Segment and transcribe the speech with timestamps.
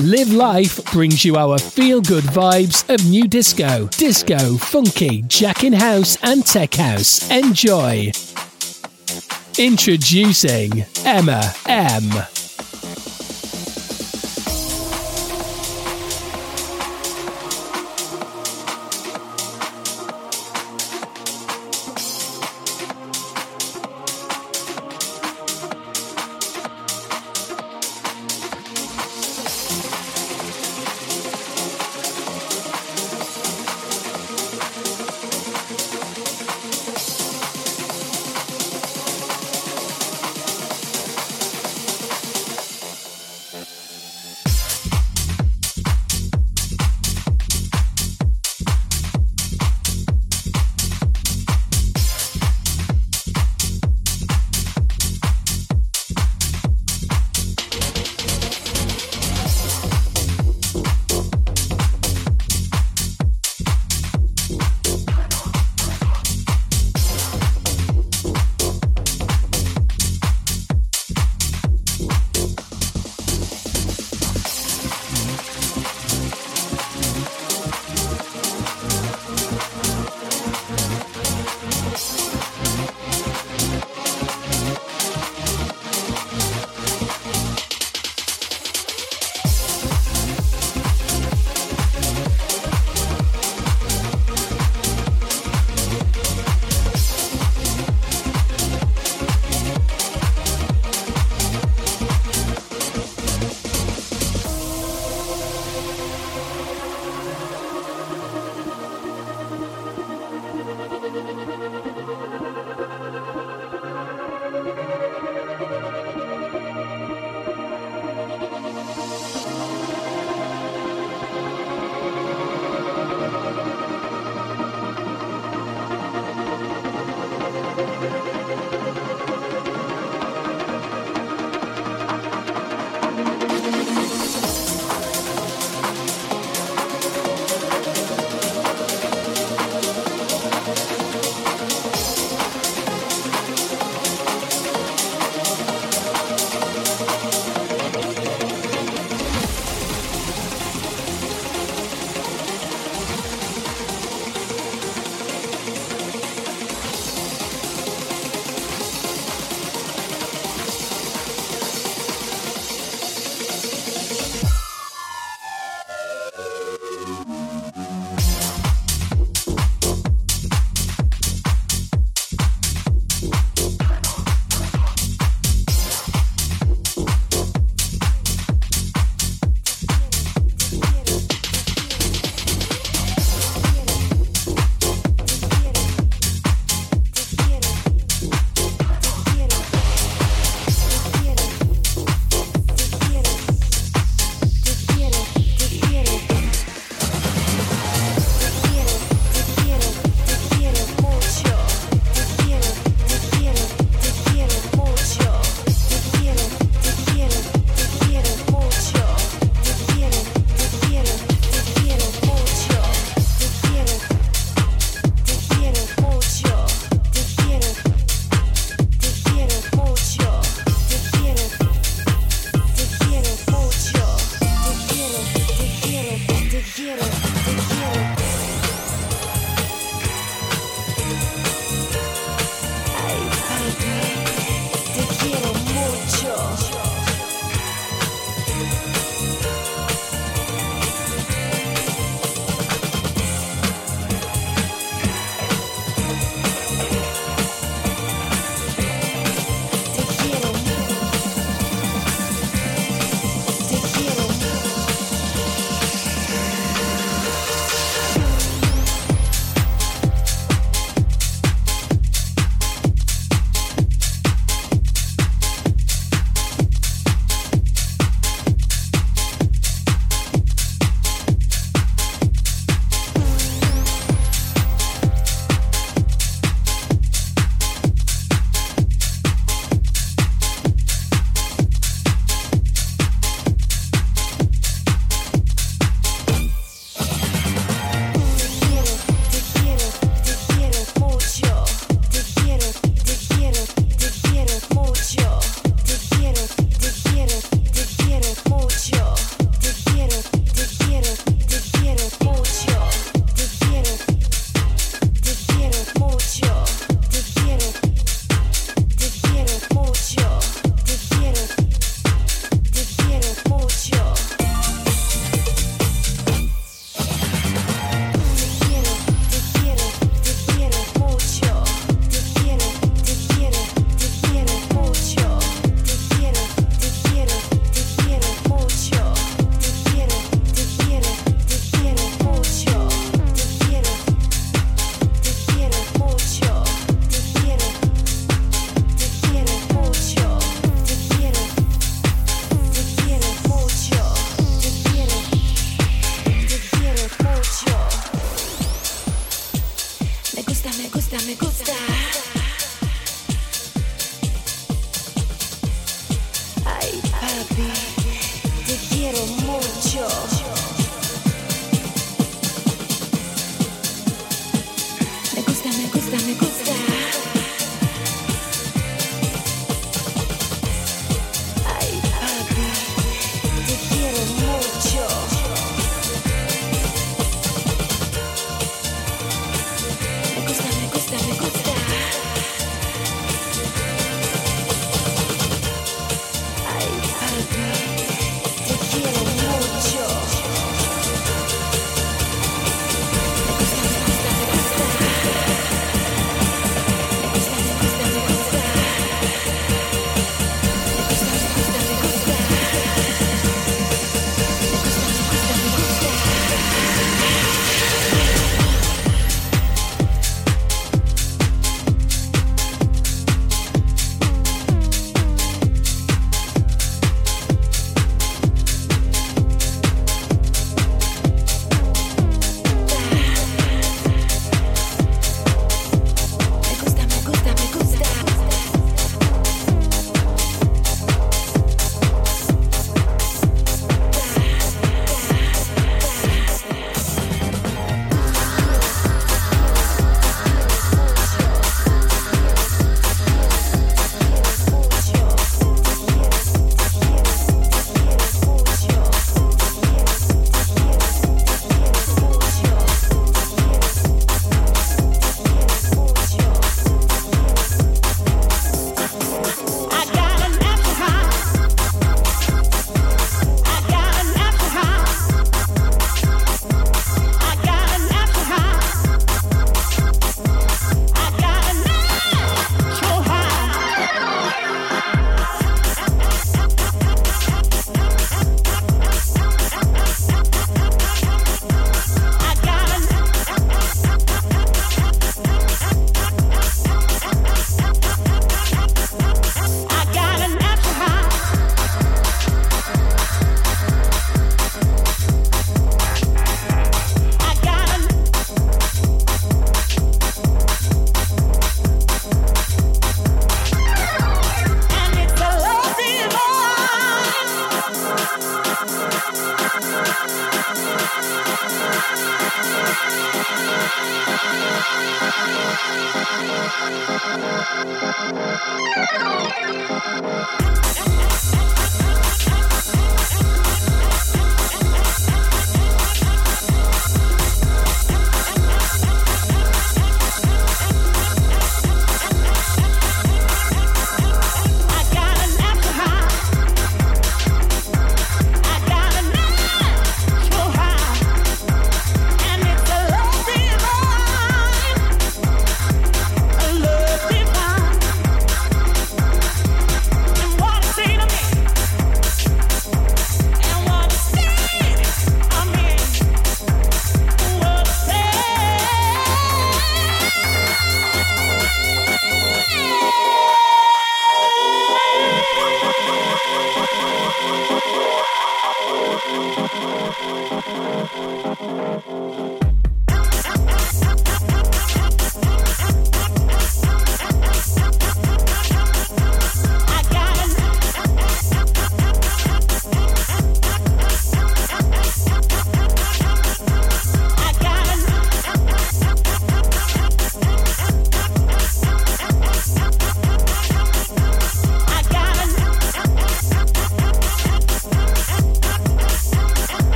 [0.00, 5.72] Live Life brings you our feel good vibes of new disco, disco, funky, jack in
[5.72, 7.30] house, and tech house.
[7.30, 8.12] Enjoy.
[9.56, 12.33] Introducing Emma M.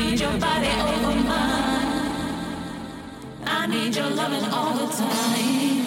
[0.00, 1.90] I need your body over mine.
[3.44, 5.86] I need your loving all the time.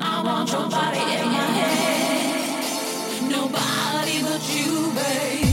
[0.00, 3.30] I want your body in my head.
[3.30, 5.51] Nobody but you, babe.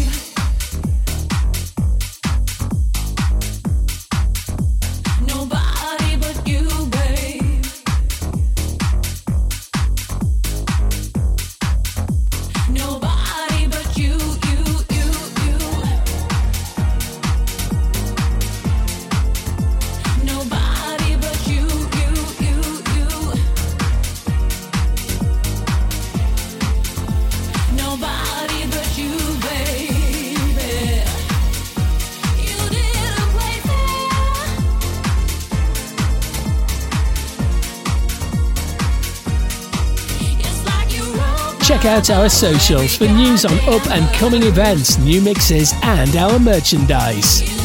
[41.82, 46.40] check out our socials for news on up and coming events, new mixes, and our
[46.40, 47.59] merchandise.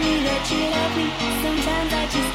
[0.00, 1.06] we rich it up we
[1.44, 2.29] sometimes i just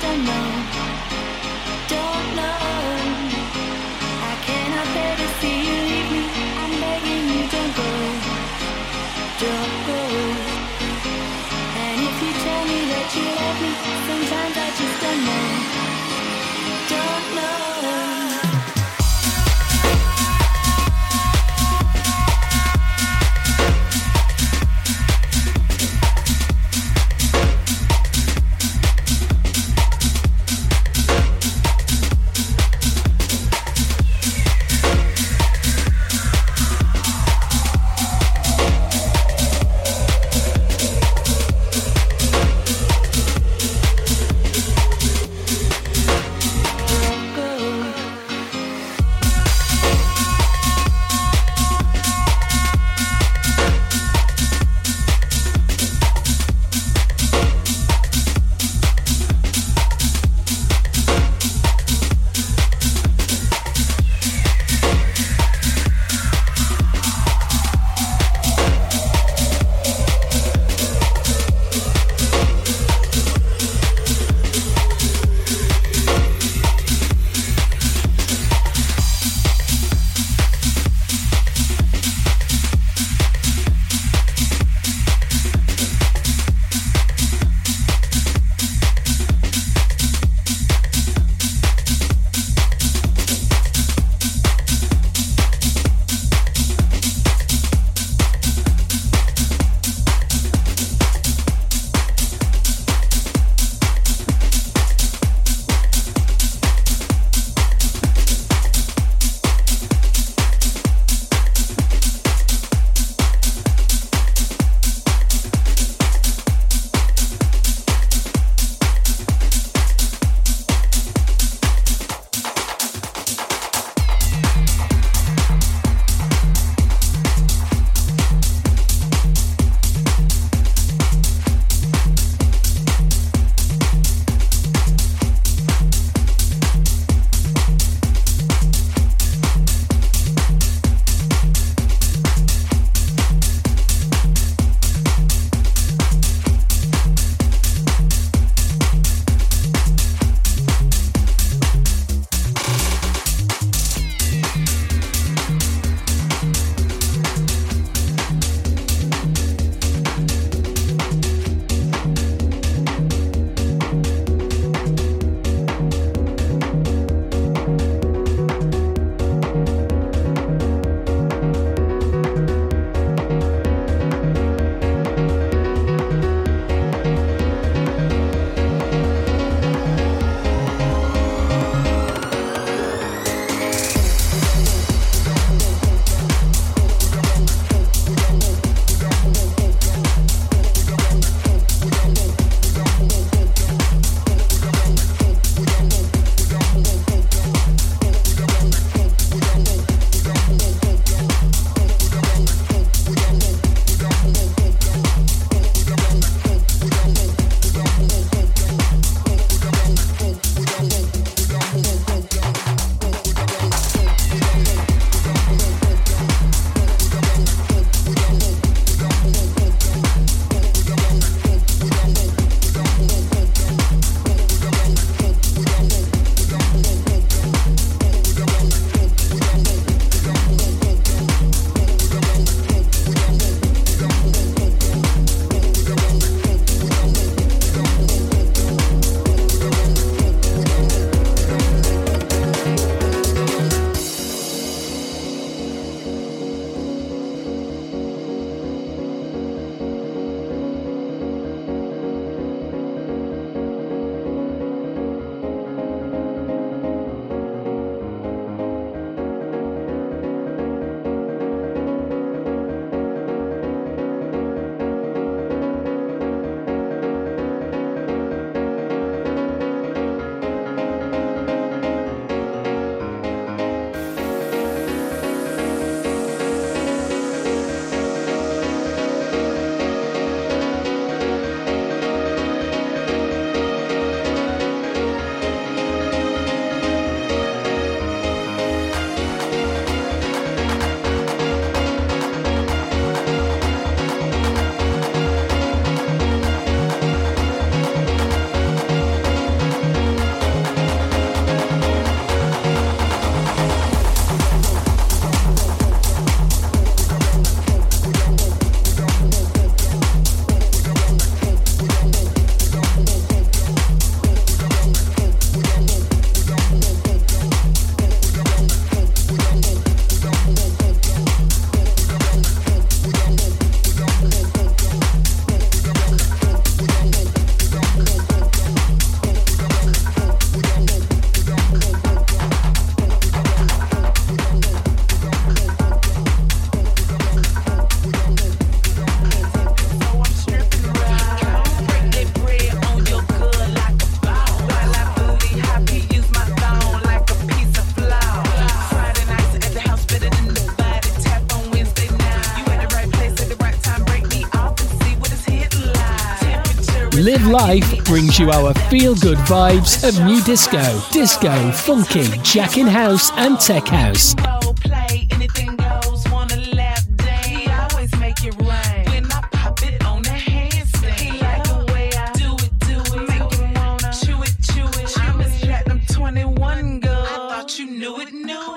[357.55, 363.31] Life brings you our feel good vibes of new disco, disco, funky, jack in house,
[363.37, 364.35] and tech house.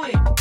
[0.09, 0.38] Emma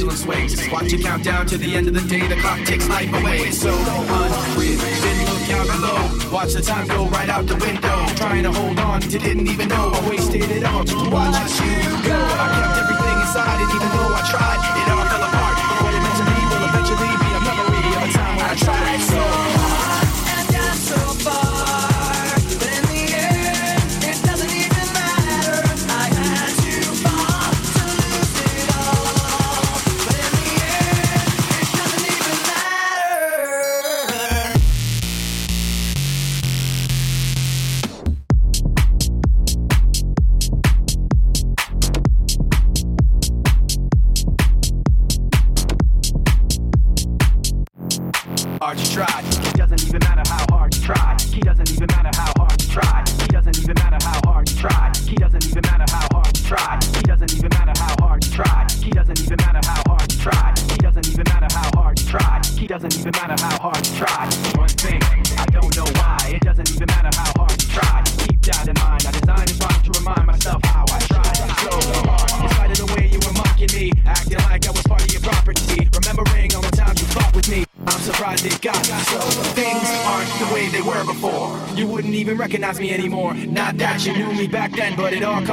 [0.00, 0.70] pendulum swings.
[0.70, 2.26] Watch it count down to the end of the day.
[2.26, 3.40] The clock takes life away.
[3.40, 4.78] It's so unreal.
[4.78, 6.32] Didn't look out below.
[6.32, 8.06] Watch the time go right out the window.
[8.16, 11.36] Trying to hold on to didn't even know I wasted it all just to watch
[11.60, 11.76] you
[12.08, 12.16] go.
[12.16, 14.79] I kept everything inside, and even though I tried,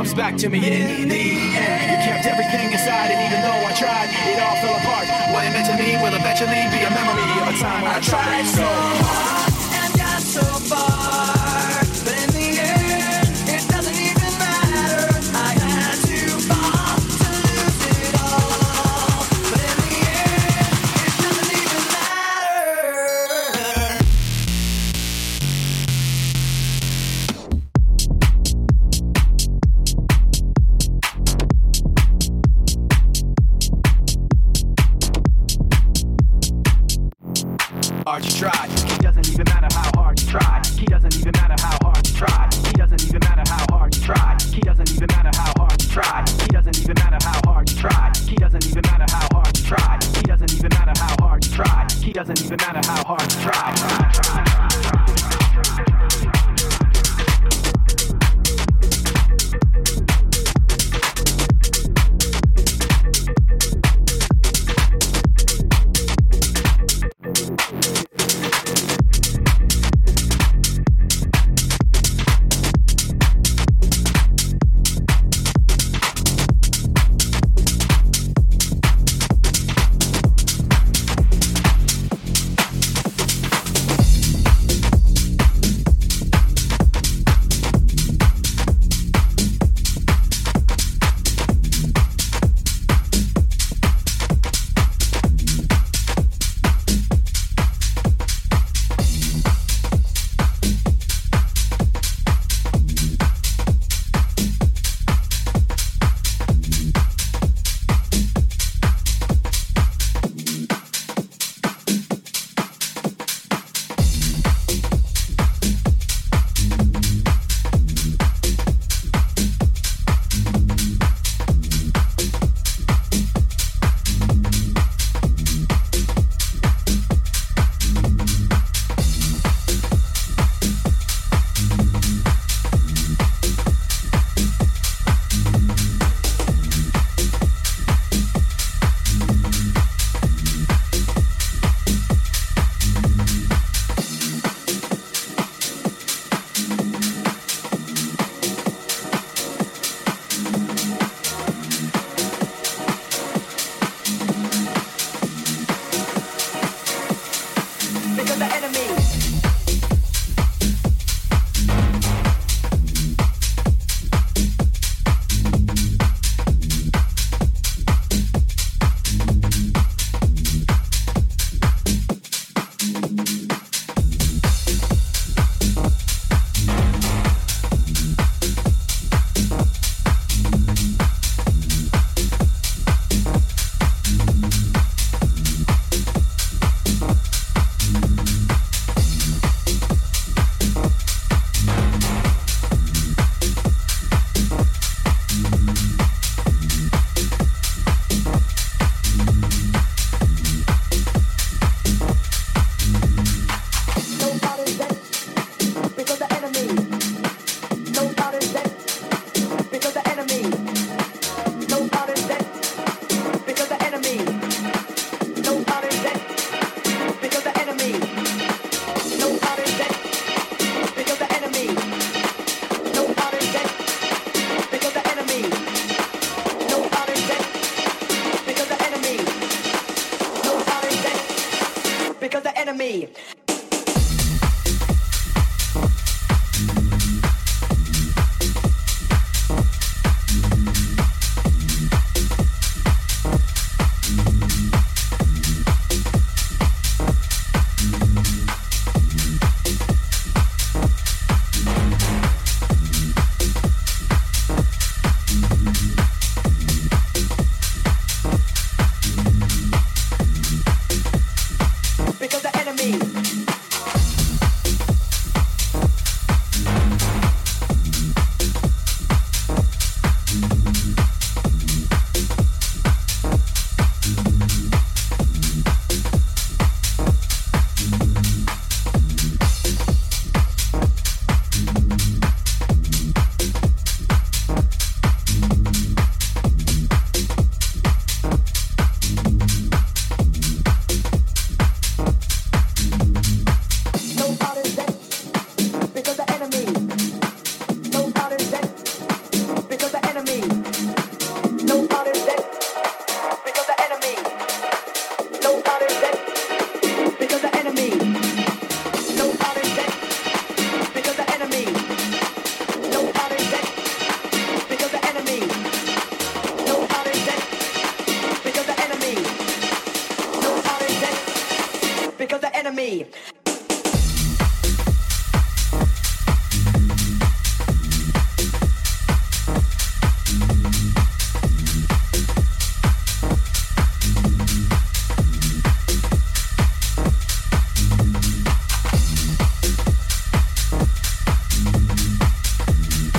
[0.08, 1.91] comes back to me in the end.
[1.91, 5.08] You kept everything inside, and even though I tried, it all fell apart.
[5.34, 7.99] What it meant to me will eventually be a memory of a time when I
[7.99, 9.53] tried so hard
[9.84, 11.37] and got so far.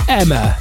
[0.09, 0.58] Emma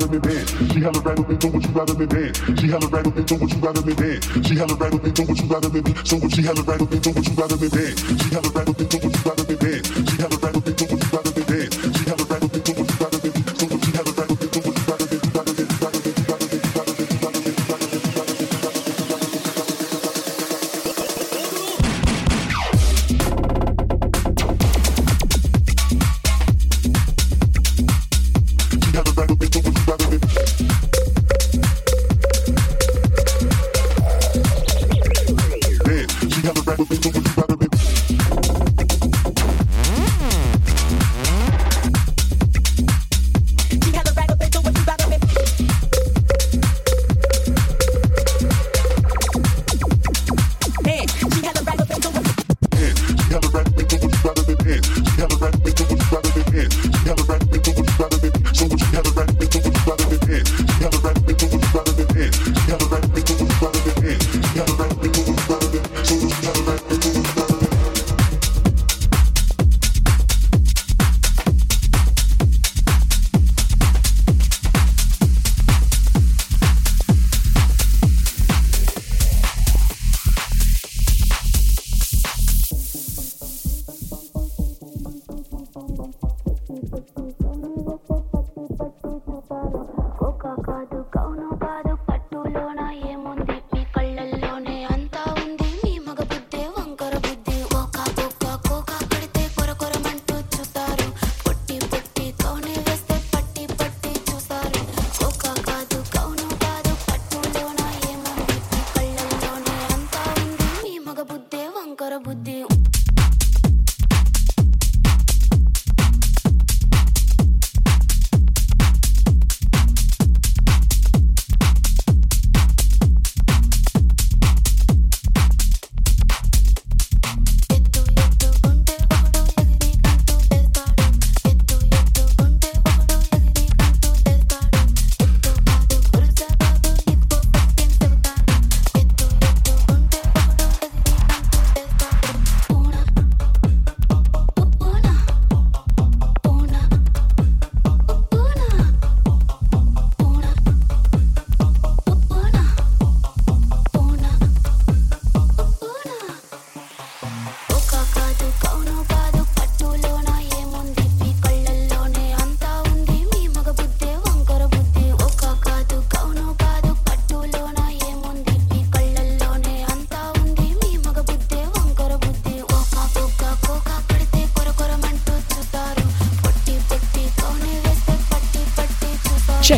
[0.00, 0.72] rather than band.
[0.72, 2.36] She hella rattle than do what you rather me, band.
[2.58, 4.46] She hella rattle than do what you rather me, band.
[4.46, 6.06] She hella rattle than do what you rather than.
[6.06, 7.98] So what she hella rattle than do what you rather me, band.
[7.98, 10.09] She hella rattle than do what you rather me, band.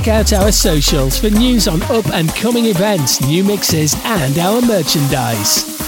[0.03, 4.61] Check out our socials for news on up and coming events, new mixes, and our
[4.61, 5.82] merchandise.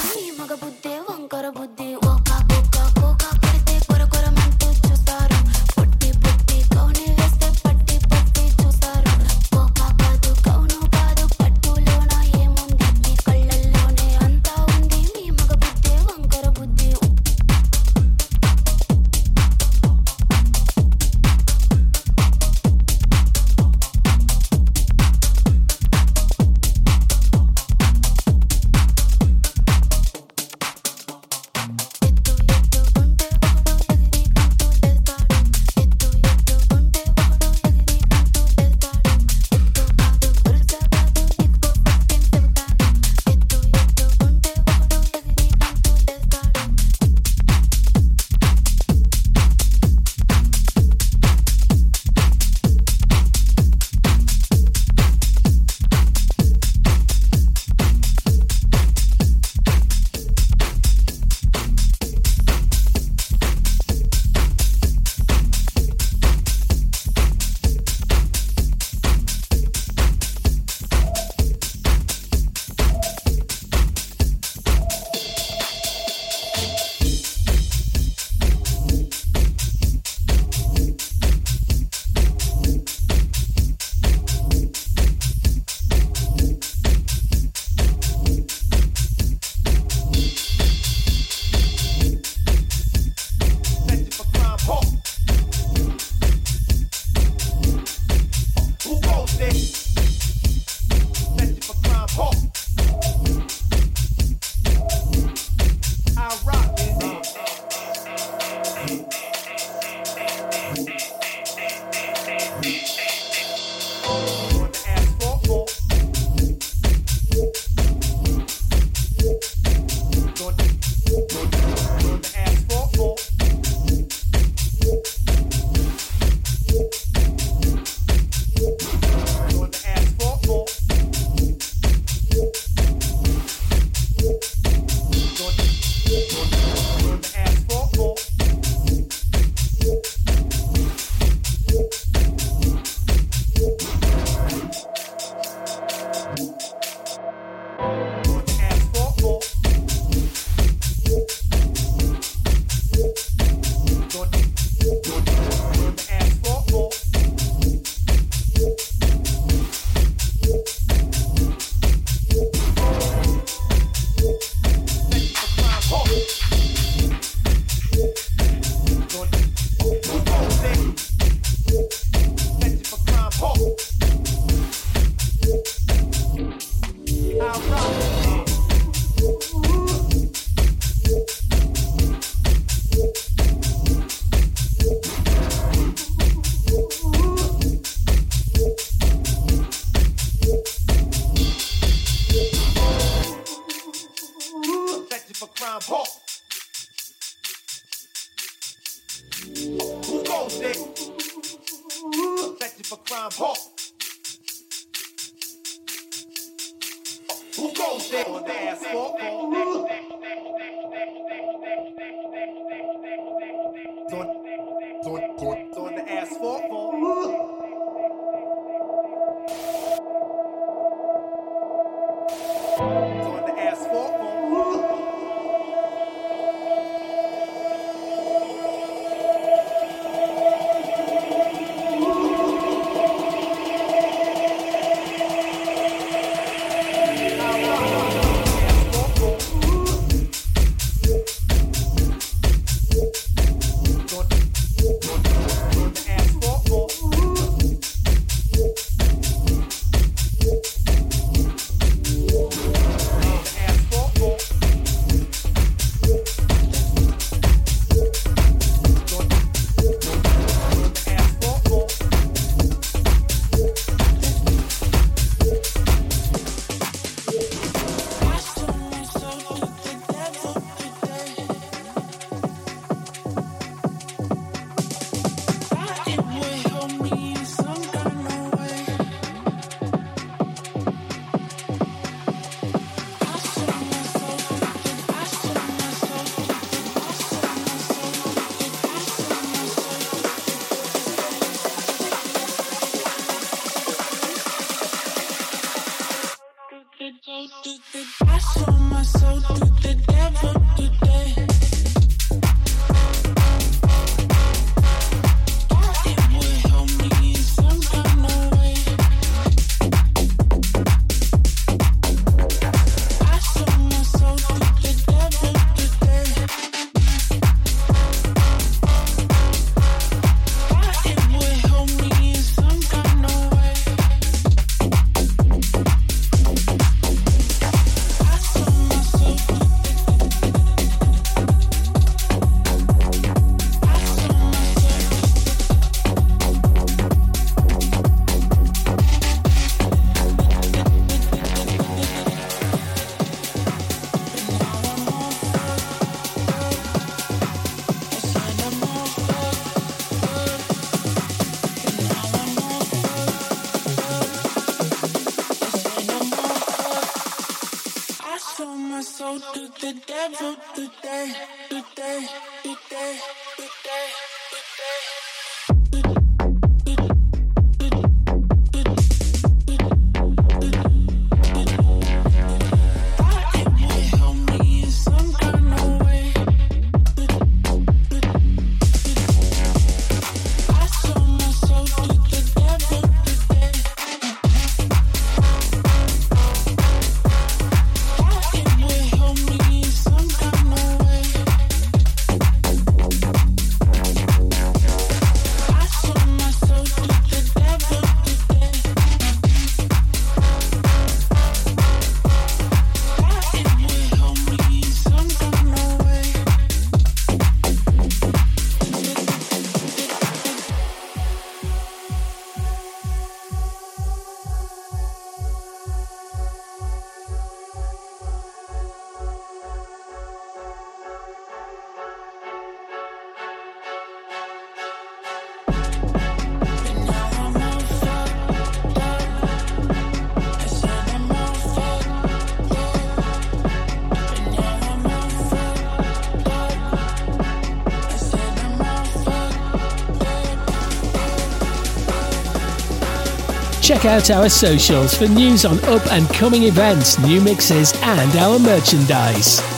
[444.05, 448.59] Check out our socials for news on up and coming events, new mixes, and our
[448.59, 449.74] merchandise.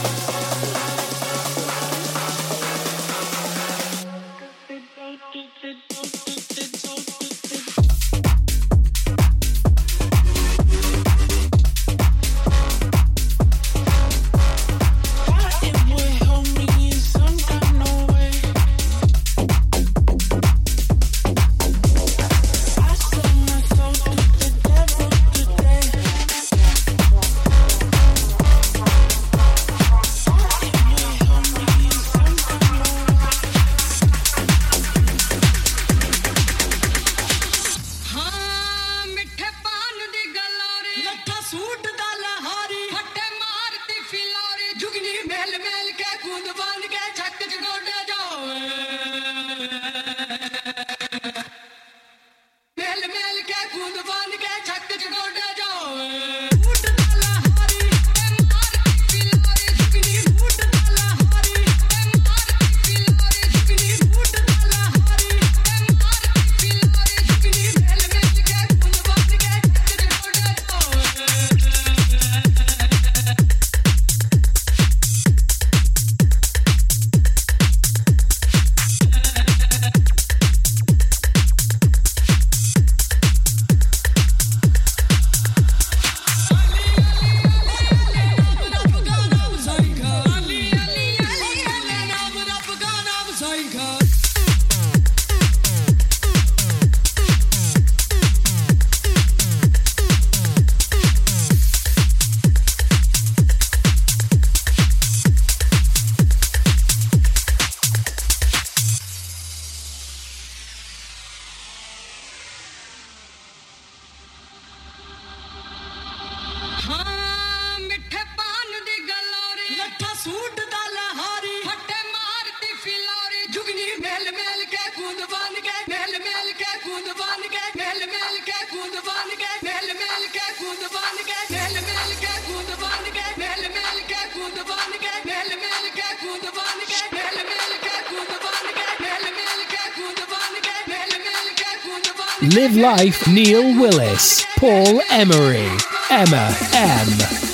[143.37, 145.69] Neil Willis, Paul Emery,
[146.09, 147.46] Emma M.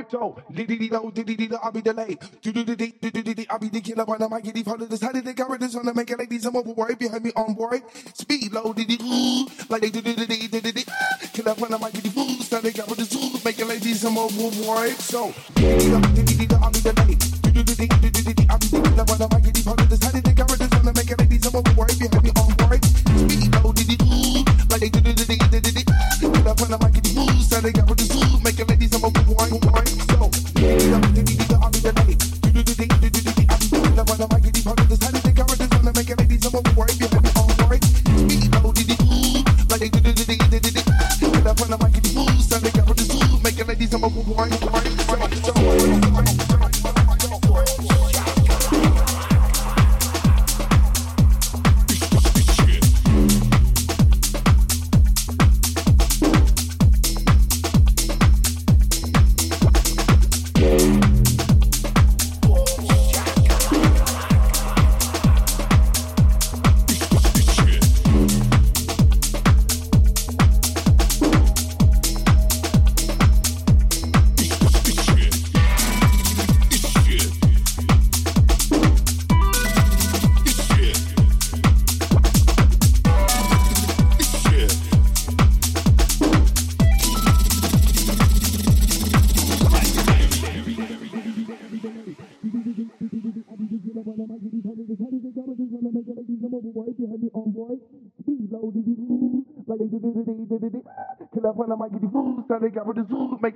[0.00, 0.42] crypto.
[1.62, 2.18] I'll be delayed.
[3.50, 5.02] I'll be the killer when I might get the follow this.
[5.02, 6.46] How did they cover this on the make it like these?
[6.46, 7.82] I'm overboard behind me on board.
[8.14, 8.74] Speed low,
[9.68, 10.88] like they did it.
[11.32, 12.50] Killer when I might get the fools.
[12.50, 13.44] Now they got cover this.
[13.44, 14.04] Make it like these.
[14.04, 14.90] I'm overboard.
[15.00, 16.22] So, I'll be
[16.80, 17.22] delayed.
[18.48, 19.79] I'll be the killer when I might get the follow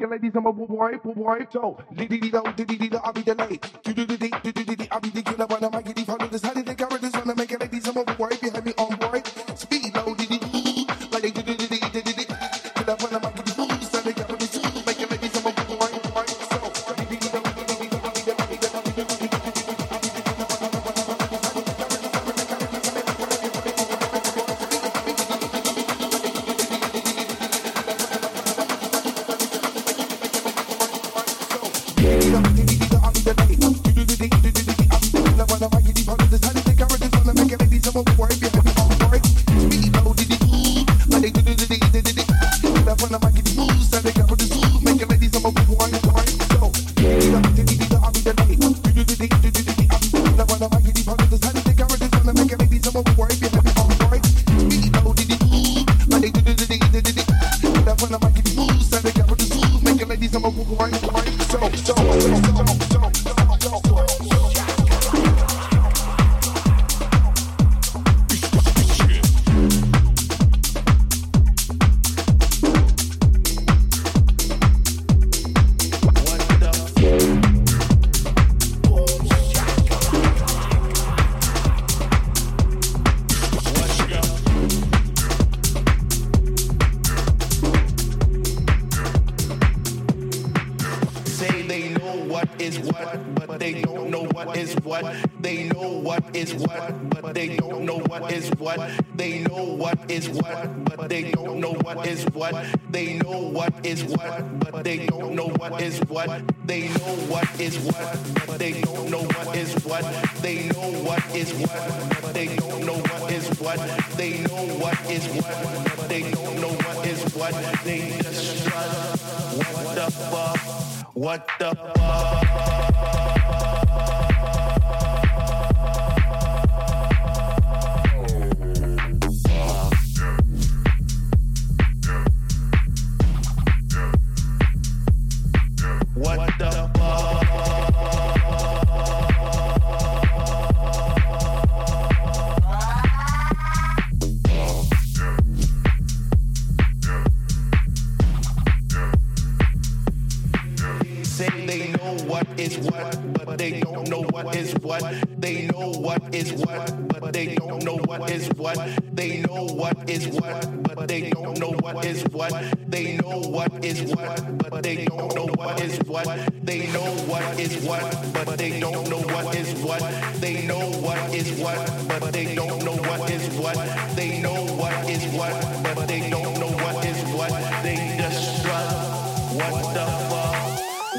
[0.04, 0.66] your ladies, I'm a boy,
[1.02, 1.38] boy, boy.
[1.50, 3.66] So, diddy diddy, diddy diddy, I'll be the late.
[3.82, 6.04] Do do do do do do, I'll be the killer when I'm a giddy.
[6.04, 6.63] Follow the side.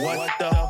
[0.05, 0.64] What the?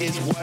[0.00, 0.37] Is what,